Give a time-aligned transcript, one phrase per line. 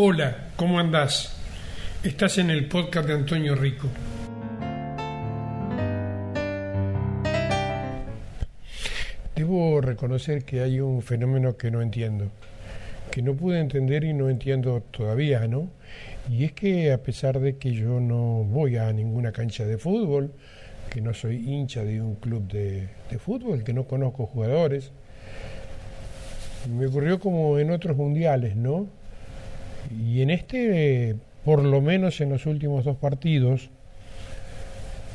[0.00, 1.36] Hola, ¿cómo andás?
[2.04, 3.88] Estás en el podcast de Antonio Rico.
[9.34, 12.28] Debo reconocer que hay un fenómeno que no entiendo,
[13.10, 15.68] que no pude entender y no entiendo todavía, ¿no?
[16.30, 20.30] Y es que a pesar de que yo no voy a ninguna cancha de fútbol,
[20.90, 24.92] que no soy hincha de un club de, de fútbol, que no conozco jugadores,
[26.72, 28.96] me ocurrió como en otros mundiales, ¿no?
[29.90, 33.70] Y en este, por lo menos en los últimos dos partidos,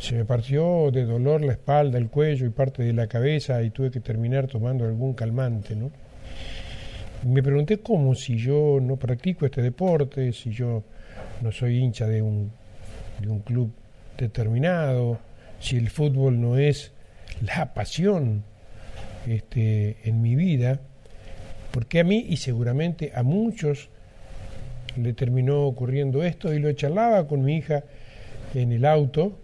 [0.00, 3.70] se me partió de dolor la espalda, el cuello y parte de la cabeza y
[3.70, 5.90] tuve que terminar tomando algún calmante, ¿no?
[7.24, 10.84] me pregunté cómo si yo no practico este deporte, si yo
[11.40, 12.52] no soy hincha de un,
[13.20, 13.72] de un club
[14.16, 15.18] determinado,
[15.58, 16.92] si el fútbol no es
[17.40, 18.44] la pasión
[19.26, 20.80] este, en mi vida,
[21.72, 23.88] porque a mí y seguramente a muchos
[24.96, 27.84] le terminó ocurriendo esto y lo charlaba con mi hija
[28.54, 29.36] en el auto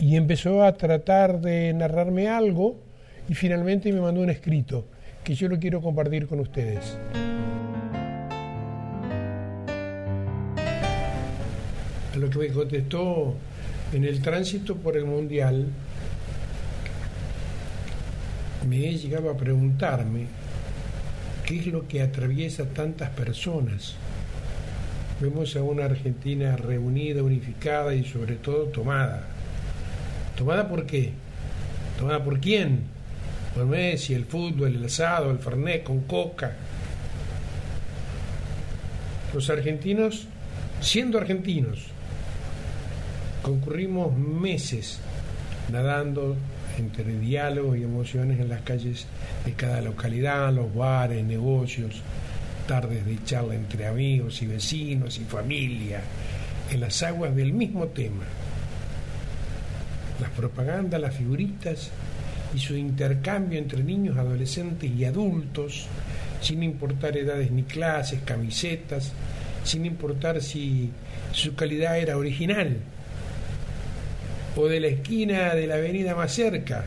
[0.00, 2.76] y empezó a tratar de narrarme algo
[3.28, 4.86] y finalmente me mandó un escrito
[5.24, 6.96] que yo lo quiero compartir con ustedes.
[12.14, 13.34] A lo que me contestó
[13.92, 15.66] en el tránsito por el Mundial,
[18.68, 20.26] me he llegado a preguntarme
[21.48, 23.94] qué es lo que atraviesa tantas personas
[25.18, 29.24] vemos a una Argentina reunida, unificada y sobre todo tomada.
[30.36, 31.12] ¿Tomada por qué?
[31.98, 32.82] ¿Tomada por quién?
[33.54, 36.54] Por Messi, el fútbol, el asado, el fernet con coca.
[39.32, 40.26] Los argentinos,
[40.82, 41.86] siendo argentinos,
[43.42, 45.00] concurrimos meses
[45.72, 46.36] nadando
[46.78, 49.06] entre diálogos y emociones en las calles
[49.44, 52.02] de cada localidad, los bares, negocios,
[52.66, 56.00] tardes de charla entre amigos y vecinos y familia,
[56.70, 58.24] en las aguas del mismo tema.
[60.20, 61.90] Las propagandas, las figuritas
[62.54, 65.86] y su intercambio entre niños, adolescentes y adultos,
[66.40, 69.12] sin importar edades ni clases, camisetas,
[69.64, 70.90] sin importar si
[71.32, 72.78] su calidad era original
[74.58, 76.84] o de la esquina de la avenida más cerca,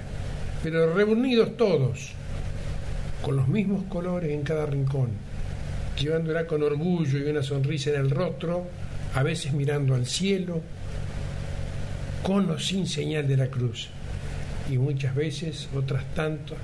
[0.61, 2.11] pero reunidos todos,
[3.21, 5.31] con los mismos colores en cada rincón
[6.01, 8.67] llevándola con orgullo y una sonrisa en el rostro,
[9.13, 10.61] a veces mirando al cielo,
[12.23, 13.89] con o sin señal de la cruz,
[14.69, 16.57] y muchas veces, otras tantas,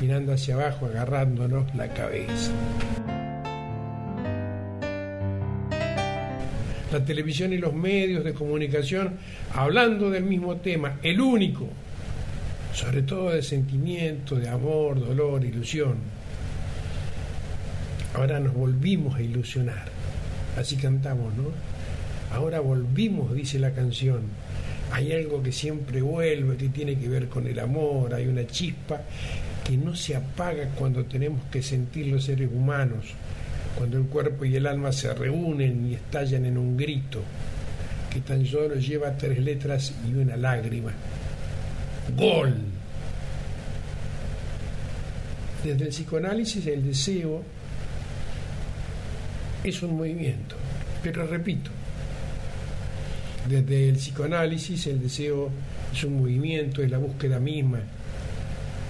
[0.00, 2.52] mirando hacia abajo, agarrándonos la cabeza.
[6.92, 9.14] La televisión y los medios de comunicación
[9.54, 11.66] hablando del mismo tema, el único,
[12.74, 16.22] sobre todo de sentimiento, de amor, dolor, ilusión
[18.14, 19.86] Ahora nos volvimos a ilusionar.
[20.58, 21.44] Así cantamos, ¿no?
[22.30, 24.20] Ahora volvimos, dice la canción.
[24.92, 29.00] Hay algo que siempre vuelve, que tiene que ver con el amor, hay una chispa
[29.64, 33.14] que no se apaga cuando tenemos que sentir los seres humanos,
[33.76, 37.22] cuando el cuerpo y el alma se reúnen y estallan en un grito,
[38.10, 40.92] que tan solo lleva tres letras y una lágrima.
[42.16, 42.54] Gol.
[45.64, 47.42] Desde el psicoanálisis el deseo
[49.64, 50.56] es un movimiento.
[51.02, 51.70] Pero repito,
[53.48, 55.50] desde el psicoanálisis el deseo
[55.92, 57.80] es un movimiento, es la búsqueda misma.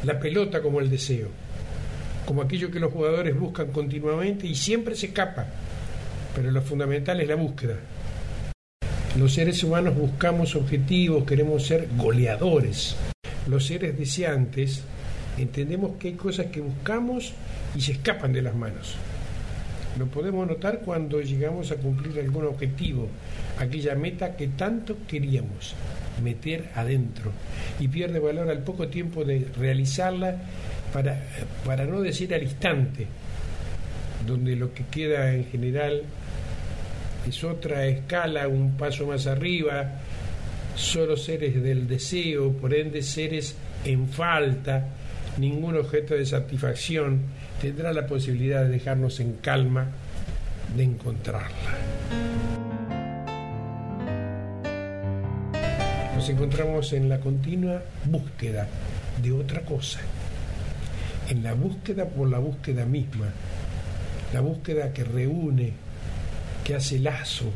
[0.04, 1.28] La pelota como el deseo,
[2.26, 5.46] como aquello que los jugadores buscan continuamente y siempre se escapa.
[6.34, 7.76] Pero lo fundamental es la búsqueda.
[9.18, 12.96] Los seres humanos buscamos objetivos, queremos ser goleadores.
[13.46, 14.82] Los seres deseantes
[15.36, 17.34] entendemos que hay cosas que buscamos
[17.76, 18.96] y se escapan de las manos.
[19.98, 23.08] Lo podemos notar cuando llegamos a cumplir algún objetivo,
[23.58, 25.74] aquella meta que tanto queríamos
[26.22, 27.32] meter adentro
[27.78, 30.36] y pierde valor al poco tiempo de realizarla
[30.92, 31.20] para,
[31.64, 33.06] para no decir al instante,
[34.26, 36.02] donde lo que queda en general
[37.26, 40.00] es otra escala, un paso más arriba,
[40.74, 44.88] solo seres del deseo, por ende seres en falta,
[45.38, 47.20] ningún objeto de satisfacción
[47.60, 49.88] tendrá la posibilidad de dejarnos en calma
[50.76, 51.50] de encontrarla.
[56.16, 58.68] Nos encontramos en la continua búsqueda
[59.22, 60.00] de otra cosa,
[61.32, 63.32] en la búsqueda por la búsqueda misma,
[64.34, 65.72] la búsqueda que reúne,
[66.62, 67.50] que hace lazo,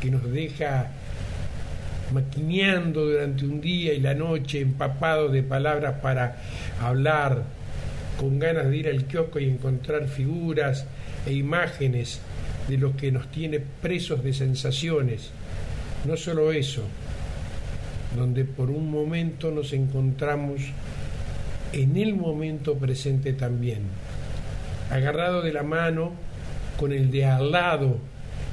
[0.00, 0.92] que nos deja
[2.12, 6.36] maquineando durante un día y la noche, empapado de palabras para
[6.80, 7.42] hablar,
[8.16, 10.86] con ganas de ir al kiosco y encontrar figuras
[11.26, 12.20] e imágenes
[12.68, 15.30] de lo que nos tiene presos de sensaciones.
[16.06, 16.84] No solo eso,
[18.16, 20.62] donde por un momento nos encontramos
[21.72, 23.82] en el momento presente también,
[24.90, 26.12] agarrado de la mano
[26.78, 27.98] con el de al lado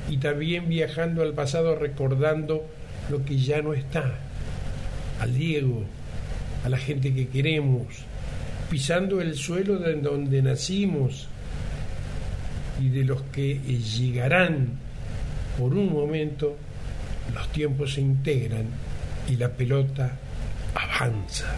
[0.10, 2.66] y también viajando al pasado recordando
[3.10, 4.16] lo que ya no está,
[5.20, 5.84] al Diego,
[6.64, 7.86] a la gente que queremos,
[8.70, 11.28] pisando el suelo de donde nacimos
[12.82, 14.80] y de los que llegarán
[15.58, 16.58] por un momento,
[17.34, 18.66] los tiempos se integran
[19.30, 20.18] y la pelota
[20.74, 21.56] avanza.